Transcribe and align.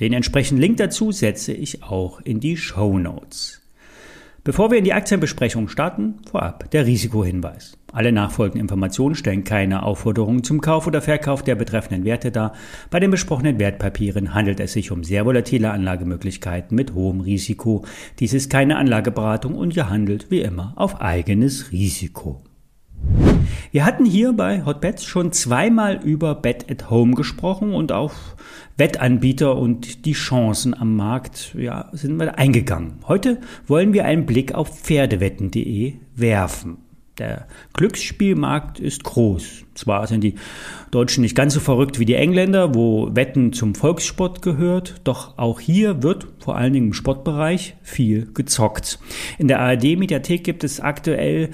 Den 0.00 0.12
entsprechenden 0.12 0.60
Link 0.60 0.76
dazu 0.76 1.12
setze 1.12 1.52
ich 1.52 1.82
auch 1.82 2.20
in 2.20 2.40
die 2.40 2.56
Show 2.56 2.98
Notes. 2.98 3.62
Bevor 4.46 4.70
wir 4.70 4.78
in 4.78 4.84
die 4.84 4.92
Aktienbesprechung 4.92 5.66
starten, 5.66 6.20
vorab 6.30 6.70
der 6.70 6.86
Risikohinweis. 6.86 7.76
Alle 7.92 8.12
nachfolgenden 8.12 8.60
Informationen 8.60 9.16
stellen 9.16 9.42
keine 9.42 9.82
Aufforderungen 9.82 10.44
zum 10.44 10.60
Kauf 10.60 10.86
oder 10.86 11.02
Verkauf 11.02 11.42
der 11.42 11.56
betreffenden 11.56 12.04
Werte 12.04 12.30
dar. 12.30 12.52
Bei 12.90 13.00
den 13.00 13.10
besprochenen 13.10 13.58
Wertpapieren 13.58 14.34
handelt 14.34 14.60
es 14.60 14.74
sich 14.74 14.92
um 14.92 15.02
sehr 15.02 15.26
volatile 15.26 15.72
Anlagemöglichkeiten 15.72 16.76
mit 16.76 16.94
hohem 16.94 17.22
Risiko. 17.22 17.84
Dies 18.20 18.34
ist 18.34 18.48
keine 18.48 18.76
Anlageberatung 18.76 19.56
und 19.56 19.74
ihr 19.74 19.90
handelt 19.90 20.30
wie 20.30 20.42
immer 20.42 20.74
auf 20.76 21.00
eigenes 21.00 21.72
Risiko. 21.72 22.44
Wir 23.72 23.84
hatten 23.84 24.04
hier 24.04 24.32
bei 24.32 24.64
Hotbets 24.64 25.04
schon 25.04 25.32
zweimal 25.32 26.00
über 26.02 26.34
Bet 26.34 26.70
at 26.70 26.90
Home 26.90 27.14
gesprochen 27.14 27.72
und 27.72 27.92
auf 27.92 28.36
Wettanbieter 28.76 29.56
und 29.56 30.04
die 30.04 30.12
Chancen 30.12 30.74
am 30.74 30.96
Markt 30.96 31.54
ja, 31.58 31.88
sind 31.92 32.18
wir 32.18 32.38
eingegangen. 32.38 32.98
Heute 33.08 33.40
wollen 33.66 33.92
wir 33.92 34.04
einen 34.04 34.26
Blick 34.26 34.54
auf 34.54 34.78
Pferdewetten.de 34.78 35.94
werfen. 36.14 36.78
Der 37.18 37.46
Glücksspielmarkt 37.72 38.78
ist 38.78 39.02
groß. 39.02 39.64
Zwar 39.74 40.06
sind 40.06 40.22
die 40.22 40.34
Deutschen 40.90 41.22
nicht 41.22 41.34
ganz 41.34 41.54
so 41.54 41.60
verrückt 41.60 41.98
wie 41.98 42.04
die 42.04 42.14
Engländer, 42.14 42.74
wo 42.74 43.08
Wetten 43.14 43.54
zum 43.54 43.74
Volkssport 43.74 44.42
gehört, 44.42 44.96
doch 45.04 45.38
auch 45.38 45.58
hier 45.58 46.02
wird 46.02 46.26
vor 46.40 46.56
allen 46.56 46.74
Dingen 46.74 46.88
im 46.88 46.92
Sportbereich 46.92 47.76
viel 47.82 48.30
gezockt. 48.34 48.98
In 49.38 49.48
der 49.48 49.60
ARD-Mediathek 49.60 50.44
gibt 50.44 50.62
es 50.62 50.80
aktuell 50.80 51.50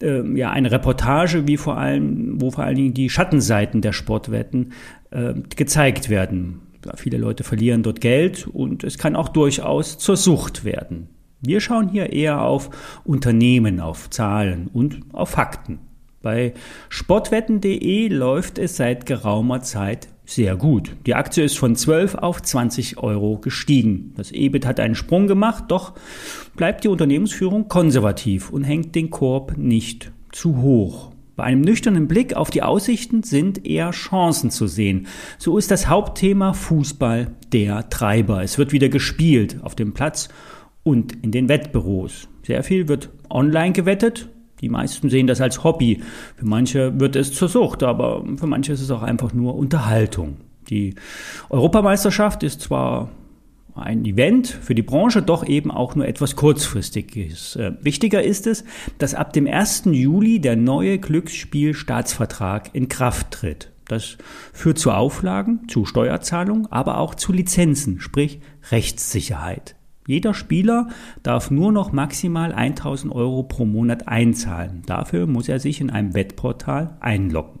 ja 0.00 0.50
eine 0.50 0.70
Reportage, 0.70 1.46
wie 1.48 1.56
vor 1.56 1.76
allem, 1.76 2.40
wo 2.40 2.50
vor 2.50 2.64
allen 2.64 2.76
Dingen 2.76 2.94
die 2.94 3.08
Schattenseiten 3.08 3.80
der 3.80 3.92
Sportwetten 3.92 4.72
äh, 5.10 5.34
gezeigt 5.56 6.08
werden. 6.10 6.60
Ja, 6.84 6.96
viele 6.96 7.18
Leute 7.18 7.44
verlieren 7.44 7.82
dort 7.82 8.00
Geld 8.00 8.46
und 8.46 8.84
es 8.84 8.98
kann 8.98 9.16
auch 9.16 9.28
durchaus 9.28 9.98
zur 9.98 10.16
Sucht 10.16 10.64
werden. 10.64 11.08
Wir 11.40 11.60
schauen 11.60 11.88
hier 11.88 12.12
eher 12.12 12.42
auf 12.42 12.70
Unternehmen, 13.04 13.80
auf 13.80 14.10
Zahlen 14.10 14.68
und 14.72 15.00
auf 15.12 15.30
Fakten. 15.30 15.80
Bei 16.26 16.54
sportwetten.de 16.88 18.08
läuft 18.08 18.58
es 18.58 18.76
seit 18.76 19.06
geraumer 19.06 19.62
Zeit 19.62 20.08
sehr 20.24 20.56
gut. 20.56 20.96
Die 21.06 21.14
Aktie 21.14 21.44
ist 21.44 21.56
von 21.56 21.76
12 21.76 22.16
auf 22.16 22.42
20 22.42 22.98
Euro 22.98 23.38
gestiegen. 23.38 24.12
Das 24.16 24.32
EBIT 24.32 24.66
hat 24.66 24.80
einen 24.80 24.96
Sprung 24.96 25.28
gemacht, 25.28 25.66
doch 25.68 25.92
bleibt 26.56 26.82
die 26.82 26.88
Unternehmensführung 26.88 27.68
konservativ 27.68 28.50
und 28.50 28.64
hängt 28.64 28.96
den 28.96 29.10
Korb 29.10 29.56
nicht 29.56 30.10
zu 30.32 30.60
hoch. 30.62 31.12
Bei 31.36 31.44
einem 31.44 31.60
nüchternen 31.60 32.08
Blick 32.08 32.34
auf 32.34 32.50
die 32.50 32.64
Aussichten 32.64 33.22
sind 33.22 33.64
eher 33.64 33.92
Chancen 33.92 34.50
zu 34.50 34.66
sehen. 34.66 35.06
So 35.38 35.56
ist 35.58 35.70
das 35.70 35.86
Hauptthema 35.86 36.54
Fußball 36.54 37.36
der 37.52 37.88
Treiber. 37.88 38.42
Es 38.42 38.58
wird 38.58 38.72
wieder 38.72 38.88
gespielt 38.88 39.58
auf 39.62 39.76
dem 39.76 39.94
Platz 39.94 40.28
und 40.82 41.24
in 41.24 41.30
den 41.30 41.48
Wettbüros. 41.48 42.26
Sehr 42.42 42.64
viel 42.64 42.88
wird 42.88 43.10
online 43.30 43.74
gewettet 43.74 44.28
die 44.60 44.68
meisten 44.68 45.10
sehen 45.10 45.26
das 45.26 45.40
als 45.40 45.64
Hobby. 45.64 46.02
Für 46.36 46.46
manche 46.46 46.98
wird 46.98 47.16
es 47.16 47.32
zur 47.32 47.48
Sucht, 47.48 47.82
aber 47.82 48.24
für 48.36 48.46
manche 48.46 48.72
ist 48.72 48.80
es 48.80 48.90
auch 48.90 49.02
einfach 49.02 49.32
nur 49.32 49.54
Unterhaltung. 49.54 50.38
Die 50.68 50.94
Europameisterschaft 51.50 52.42
ist 52.42 52.60
zwar 52.60 53.10
ein 53.74 54.04
Event 54.04 54.48
für 54.48 54.74
die 54.74 54.82
Branche, 54.82 55.22
doch 55.22 55.46
eben 55.46 55.70
auch 55.70 55.94
nur 55.94 56.06
etwas 56.06 56.34
kurzfristiges. 56.34 57.56
Äh, 57.56 57.72
wichtiger 57.82 58.22
ist 58.22 58.46
es, 58.46 58.64
dass 58.98 59.14
ab 59.14 59.32
dem 59.32 59.46
1. 59.46 59.84
Juli 59.86 60.40
der 60.40 60.56
neue 60.56 60.98
Glücksspielstaatsvertrag 60.98 62.70
in 62.72 62.88
Kraft 62.88 63.32
tritt. 63.32 63.70
Das 63.86 64.16
führt 64.52 64.78
zu 64.78 64.90
Auflagen, 64.90 65.68
zu 65.68 65.84
Steuerzahlungen, 65.84 66.72
aber 66.72 66.98
auch 66.98 67.14
zu 67.14 67.32
Lizenzen, 67.32 68.00
sprich 68.00 68.40
Rechtssicherheit. 68.70 69.76
Jeder 70.06 70.34
Spieler 70.34 70.88
darf 71.22 71.50
nur 71.50 71.72
noch 71.72 71.92
maximal 71.92 72.52
1000 72.52 73.12
Euro 73.12 73.42
pro 73.42 73.64
Monat 73.64 74.08
einzahlen. 74.08 74.82
Dafür 74.86 75.26
muss 75.26 75.48
er 75.48 75.58
sich 75.58 75.80
in 75.80 75.90
einem 75.90 76.14
Wettportal 76.14 76.96
einloggen. 77.00 77.60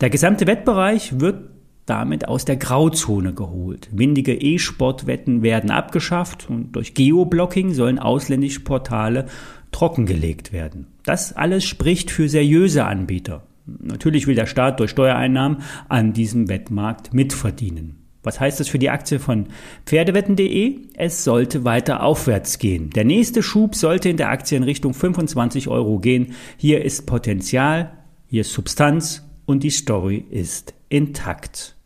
Der 0.00 0.10
gesamte 0.10 0.46
Wettbereich 0.46 1.20
wird 1.20 1.50
damit 1.86 2.28
aus 2.28 2.44
der 2.44 2.56
Grauzone 2.56 3.34
geholt. 3.34 3.88
Windige 3.92 4.34
E-Sportwetten 4.34 5.42
werden 5.42 5.70
abgeschafft 5.70 6.48
und 6.48 6.72
durch 6.72 6.94
Geoblocking 6.94 7.74
sollen 7.74 7.98
ausländische 7.98 8.60
Portale 8.60 9.26
trockengelegt 9.72 10.52
werden. 10.52 10.86
Das 11.04 11.32
alles 11.32 11.64
spricht 11.64 12.10
für 12.10 12.28
seriöse 12.28 12.84
Anbieter. 12.84 13.42
Natürlich 13.66 14.26
will 14.26 14.34
der 14.34 14.46
Staat 14.46 14.80
durch 14.80 14.92
Steuereinnahmen 14.92 15.58
an 15.88 16.12
diesem 16.12 16.48
Wettmarkt 16.48 17.12
mitverdienen. 17.12 17.99
Was 18.22 18.38
heißt 18.38 18.60
das 18.60 18.68
für 18.68 18.78
die 18.78 18.90
Aktie 18.90 19.18
von 19.18 19.46
Pferdewetten.de? 19.86 20.82
Es 20.94 21.24
sollte 21.24 21.64
weiter 21.64 22.02
aufwärts 22.02 22.58
gehen. 22.58 22.90
Der 22.90 23.04
nächste 23.04 23.42
Schub 23.42 23.74
sollte 23.74 24.10
in 24.10 24.18
der 24.18 24.28
Aktie 24.28 24.58
in 24.58 24.62
Richtung 24.62 24.92
25 24.92 25.68
Euro 25.68 25.98
gehen. 25.98 26.34
Hier 26.58 26.84
ist 26.84 27.06
Potenzial, 27.06 27.92
hier 28.26 28.42
ist 28.42 28.52
Substanz 28.52 29.24
und 29.46 29.62
die 29.62 29.70
Story 29.70 30.24
ist 30.30 30.74
intakt. 30.90 31.76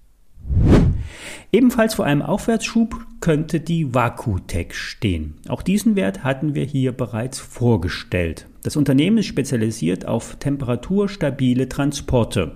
Ebenfalls 1.53 1.95
vor 1.95 2.05
einem 2.05 2.23
Aufwärtsschub 2.23 2.97
könnte 3.21 3.61
die 3.61 3.95
Vakutech 3.95 4.75
stehen. 4.75 5.35
Auch 5.49 5.63
diesen 5.63 5.95
Wert 5.95 6.25
hatten 6.25 6.55
wir 6.57 6.65
hier 6.65 6.91
bereits 6.91 7.39
vorgestellt. 7.39 8.49
Das 8.65 8.75
Unternehmen 8.75 9.19
ist 9.19 9.27
spezialisiert 9.27 10.05
auf 10.05 10.37
temperaturstabile 10.37 11.69
Transporte, 11.69 12.55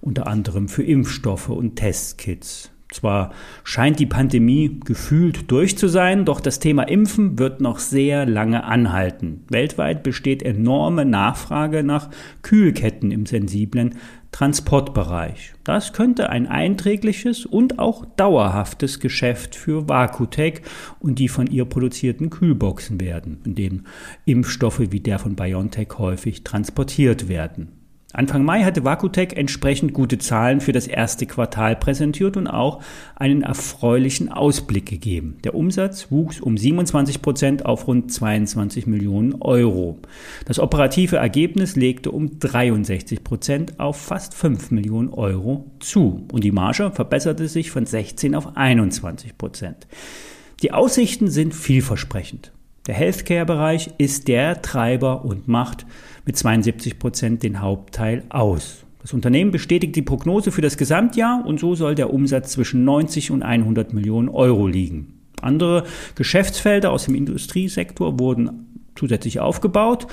unter 0.00 0.26
anderem 0.26 0.68
für 0.68 0.82
Impfstoffe 0.82 1.50
und 1.50 1.76
Testkits. 1.76 2.72
Zwar 2.92 3.32
scheint 3.64 3.98
die 3.98 4.06
Pandemie 4.06 4.78
gefühlt 4.84 5.50
durch 5.50 5.78
zu 5.78 5.88
sein, 5.88 6.24
doch 6.24 6.40
das 6.40 6.58
Thema 6.58 6.82
Impfen 6.84 7.38
wird 7.38 7.60
noch 7.60 7.78
sehr 7.78 8.26
lange 8.26 8.64
anhalten. 8.64 9.44
Weltweit 9.48 10.02
besteht 10.02 10.42
enorme 10.42 11.04
Nachfrage 11.04 11.82
nach 11.82 12.10
Kühlketten 12.42 13.10
im 13.10 13.26
sensiblen 13.26 13.96
Transportbereich. 14.30 15.52
Das 15.62 15.92
könnte 15.92 16.30
ein 16.30 16.46
einträgliches 16.46 17.44
und 17.44 17.78
auch 17.78 18.04
dauerhaftes 18.04 18.98
Geschäft 18.98 19.54
für 19.54 19.88
Vakutec 19.88 20.62
und 21.00 21.18
die 21.18 21.28
von 21.28 21.46
ihr 21.46 21.66
produzierten 21.66 22.30
Kühlboxen 22.30 23.00
werden, 23.00 23.40
in 23.44 23.54
denen 23.54 23.86
Impfstoffe 24.24 24.80
wie 24.90 25.00
der 25.00 25.18
von 25.18 25.36
BioNTech 25.36 25.98
häufig 25.98 26.44
transportiert 26.44 27.28
werden. 27.28 27.81
Anfang 28.12 28.44
Mai 28.44 28.62
hatte 28.64 28.84
Vakutec 28.84 29.36
entsprechend 29.36 29.94
gute 29.94 30.18
Zahlen 30.18 30.60
für 30.60 30.72
das 30.72 30.86
erste 30.86 31.24
Quartal 31.26 31.76
präsentiert 31.76 32.36
und 32.36 32.46
auch 32.46 32.82
einen 33.16 33.42
erfreulichen 33.42 34.28
Ausblick 34.28 34.84
gegeben. 34.86 35.38
Der 35.44 35.54
Umsatz 35.54 36.10
wuchs 36.10 36.38
um 36.38 36.58
27 36.58 37.22
Prozent 37.22 37.64
auf 37.64 37.86
rund 37.86 38.12
22 38.12 38.86
Millionen 38.86 39.40
Euro. 39.40 39.98
Das 40.44 40.58
operative 40.58 41.16
Ergebnis 41.16 41.74
legte 41.74 42.10
um 42.10 42.38
63 42.38 43.24
Prozent 43.24 43.80
auf 43.80 43.96
fast 43.96 44.34
5 44.34 44.70
Millionen 44.72 45.08
Euro 45.08 45.70
zu 45.80 46.26
und 46.30 46.44
die 46.44 46.52
Marge 46.52 46.90
verbesserte 46.90 47.48
sich 47.48 47.70
von 47.70 47.86
16 47.86 48.34
auf 48.34 48.56
21 48.56 49.38
Prozent. 49.38 49.86
Die 50.62 50.72
Aussichten 50.72 51.30
sind 51.30 51.54
vielversprechend. 51.54 52.52
Der 52.86 52.94
Healthcare-Bereich 52.94 53.90
ist 53.98 54.26
der 54.26 54.60
Treiber 54.60 55.24
und 55.24 55.46
macht 55.46 55.86
mit 56.26 56.36
72 56.36 56.98
Prozent 56.98 57.42
den 57.44 57.60
Hauptteil 57.60 58.24
aus. 58.28 58.84
Das 59.00 59.12
Unternehmen 59.12 59.52
bestätigt 59.52 59.94
die 59.94 60.02
Prognose 60.02 60.50
für 60.50 60.62
das 60.62 60.76
Gesamtjahr 60.76 61.44
und 61.46 61.60
so 61.60 61.74
soll 61.76 61.94
der 61.94 62.12
Umsatz 62.12 62.52
zwischen 62.52 62.84
90 62.84 63.30
und 63.30 63.42
100 63.42 63.92
Millionen 63.92 64.28
Euro 64.28 64.66
liegen. 64.66 65.20
Andere 65.40 65.84
Geschäftsfelder 66.16 66.90
aus 66.90 67.04
dem 67.04 67.14
Industriesektor 67.14 68.18
wurden 68.18 68.82
zusätzlich 68.96 69.40
aufgebaut. 69.40 70.08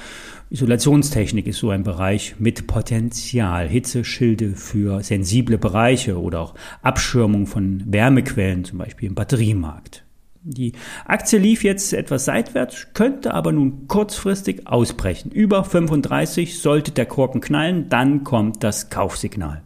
Isolationstechnik 0.51 1.47
ist 1.47 1.59
so 1.59 1.69
ein 1.69 1.83
Bereich 1.83 2.35
mit 2.39 2.67
Potenzial. 2.67 3.67
Hitzeschilde 3.67 4.55
für 4.55 5.03
sensible 5.03 5.57
Bereiche 5.57 6.19
oder 6.19 6.41
auch 6.41 6.55
Abschirmung 6.81 7.45
von 7.45 7.83
Wärmequellen, 7.87 8.63
zum 8.63 8.79
Beispiel 8.79 9.09
im 9.09 9.15
Batteriemarkt. 9.15 10.03
Die 10.41 10.71
Aktie 11.05 11.37
lief 11.37 11.63
jetzt 11.63 11.91
etwas 11.91 12.23
seitwärts, 12.23 12.87
könnte 12.93 13.33
aber 13.33 13.51
nun 13.51 13.87
kurzfristig 13.87 14.67
ausbrechen. 14.67 15.31
Über 15.31 15.65
35 15.65 16.59
sollte 16.59 16.91
der 16.91 17.05
Korken 17.05 17.41
knallen, 17.41 17.89
dann 17.89 18.23
kommt 18.23 18.63
das 18.63 18.89
Kaufsignal. 18.89 19.63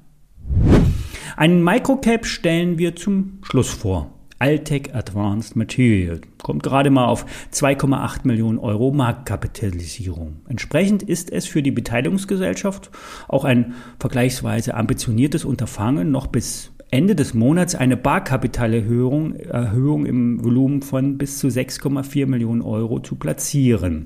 Einen 1.37 1.63
Microcap 1.63 2.25
stellen 2.25 2.79
wir 2.79 2.95
zum 2.95 3.39
Schluss 3.43 3.69
vor. 3.69 4.11
Altec 4.39 4.93
Advanced 4.93 5.55
Material. 5.55 6.19
Kommt 6.41 6.63
gerade 6.63 6.89
mal 6.89 7.05
auf 7.05 7.25
2,8 7.53 8.27
Millionen 8.27 8.57
Euro 8.57 8.91
Marktkapitalisierung. 8.91 10.41
Entsprechend 10.49 11.01
ist 11.01 11.31
es 11.31 11.45
für 11.45 11.63
die 11.63 11.71
Beteiligungsgesellschaft 11.71 12.91
auch 13.29 13.45
ein 13.45 13.73
vergleichsweise 13.99 14.73
ambitioniertes 14.73 15.45
Unterfangen, 15.45 16.11
noch 16.11 16.27
bis 16.27 16.72
Ende 16.93 17.15
des 17.15 17.33
Monats 17.33 17.73
eine 17.73 17.97
Barkapitalerhöhung 17.97 19.33
Erhöhung 19.33 20.05
im 20.05 20.43
Volumen 20.43 20.83
von 20.83 21.17
bis 21.17 21.39
zu 21.39 21.47
6,4 21.47 22.27
Millionen 22.27 22.61
Euro 22.61 22.99
zu 22.99 23.15
platzieren. 23.15 24.05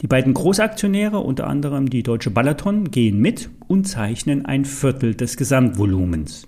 Die 0.00 0.06
beiden 0.06 0.32
Großaktionäre, 0.32 1.18
unter 1.18 1.48
anderem 1.48 1.90
die 1.90 2.04
Deutsche 2.04 2.30
Balaton, 2.30 2.92
gehen 2.92 3.18
mit 3.18 3.50
und 3.66 3.88
zeichnen 3.88 4.46
ein 4.46 4.64
Viertel 4.64 5.16
des 5.16 5.36
Gesamtvolumens. 5.36 6.46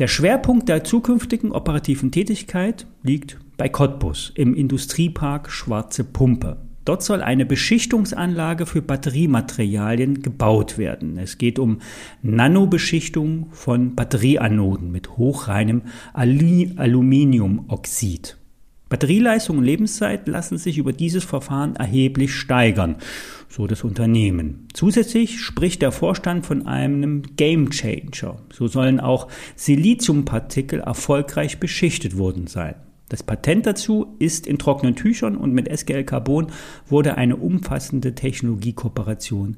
Der 0.00 0.08
Schwerpunkt 0.08 0.68
der 0.68 0.82
zukünftigen 0.82 1.52
operativen 1.52 2.10
Tätigkeit 2.10 2.88
liegt 3.04 3.38
bei 3.58 3.68
Cottbus 3.68 4.32
im 4.34 4.56
Industriepark 4.56 5.52
Schwarze 5.52 6.02
Pumpe. 6.02 6.56
Dort 6.90 7.04
soll 7.04 7.22
eine 7.22 7.46
Beschichtungsanlage 7.46 8.66
für 8.66 8.82
Batteriematerialien 8.82 10.22
gebaut 10.22 10.76
werden. 10.76 11.18
Es 11.18 11.38
geht 11.38 11.60
um 11.60 11.78
Nanobeschichtung 12.20 13.46
von 13.52 13.94
Batterieanoden 13.94 14.90
mit 14.90 15.16
hochreinem 15.16 15.82
Aluminiumoxid. 16.12 18.38
Batterieleistung 18.88 19.58
und 19.58 19.64
Lebenszeit 19.66 20.26
lassen 20.26 20.58
sich 20.58 20.78
über 20.78 20.92
dieses 20.92 21.22
Verfahren 21.22 21.76
erheblich 21.76 22.34
steigern, 22.34 22.96
so 23.48 23.68
das 23.68 23.84
Unternehmen. 23.84 24.66
Zusätzlich 24.72 25.38
spricht 25.38 25.82
der 25.82 25.92
Vorstand 25.92 26.44
von 26.44 26.66
einem 26.66 27.22
Game 27.36 27.70
Changer. 27.70 28.42
So 28.52 28.66
sollen 28.66 28.98
auch 28.98 29.28
Siliziumpartikel 29.54 30.80
erfolgreich 30.80 31.60
beschichtet 31.60 32.18
worden 32.18 32.48
sein. 32.48 32.74
Das 33.10 33.24
Patent 33.24 33.66
dazu 33.66 34.14
ist 34.20 34.46
in 34.46 34.56
trockenen 34.56 34.94
Tüchern 34.94 35.36
und 35.36 35.52
mit 35.52 35.68
SGL 35.68 36.04
Carbon 36.04 36.46
wurde 36.88 37.16
eine 37.16 37.36
umfassende 37.36 38.14
Technologiekooperation 38.14 39.56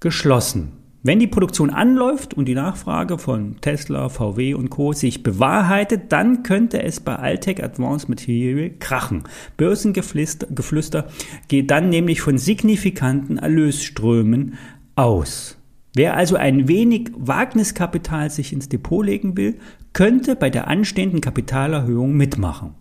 geschlossen. 0.00 0.72
Wenn 1.02 1.20
die 1.20 1.26
Produktion 1.26 1.68
anläuft 1.68 2.32
und 2.32 2.46
die 2.46 2.54
Nachfrage 2.54 3.18
von 3.18 3.60
Tesla, 3.60 4.08
VW 4.08 4.54
und 4.54 4.70
Co. 4.70 4.94
sich 4.94 5.22
bewahrheitet, 5.22 6.10
dann 6.10 6.42
könnte 6.42 6.82
es 6.82 6.98
bei 7.00 7.14
Altec 7.14 7.62
Advanced 7.62 8.08
Material 8.08 8.70
krachen. 8.80 9.24
Börsengeflüster 9.58 11.06
geht 11.48 11.70
dann 11.70 11.90
nämlich 11.90 12.22
von 12.22 12.38
signifikanten 12.38 13.36
Erlösströmen 13.36 14.54
aus. 14.96 15.58
Wer 15.94 16.16
also 16.16 16.36
ein 16.36 16.66
wenig 16.66 17.10
Wagniskapital 17.14 18.30
sich 18.30 18.54
ins 18.54 18.70
Depot 18.70 19.04
legen 19.04 19.36
will, 19.36 19.58
könnte 19.92 20.34
bei 20.34 20.48
der 20.48 20.66
anstehenden 20.66 21.20
Kapitalerhöhung 21.20 22.14
mitmachen. 22.14 22.74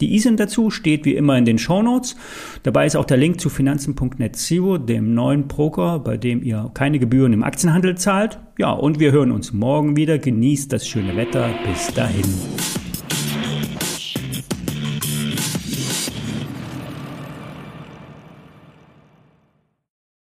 Die 0.00 0.14
ISIN 0.14 0.36
dazu 0.36 0.70
steht 0.70 1.04
wie 1.04 1.14
immer 1.14 1.36
in 1.36 1.44
den 1.44 1.58
Show 1.58 1.82
Notes. 1.82 2.16
Dabei 2.62 2.86
ist 2.86 2.96
auch 2.96 3.04
der 3.04 3.16
Link 3.16 3.40
zu 3.40 3.50
Finanzen.net 3.50 4.36
Zero, 4.36 4.78
dem 4.78 5.14
neuen 5.14 5.46
Broker, 5.46 5.98
bei 5.98 6.16
dem 6.16 6.42
ihr 6.42 6.70
keine 6.74 6.98
Gebühren 6.98 7.32
im 7.32 7.42
Aktienhandel 7.42 7.96
zahlt. 7.96 8.38
Ja, 8.58 8.72
und 8.72 8.98
wir 8.98 9.12
hören 9.12 9.32
uns 9.32 9.52
morgen 9.52 9.96
wieder. 9.96 10.18
Genießt 10.18 10.72
das 10.72 10.88
schöne 10.88 11.16
Wetter. 11.16 11.50
Bis 11.66 11.92
dahin. 11.94 12.79